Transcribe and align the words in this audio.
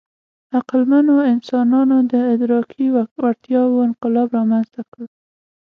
عقلمنو 0.57 1.15
انسانانو 1.33 1.97
د 2.11 2.13
ادراکي 2.33 2.85
وړتیاوو 3.21 3.85
انقلاب 3.87 4.27
رامنځ 4.37 4.65
ته 4.75 4.81
کړ. 4.91 5.03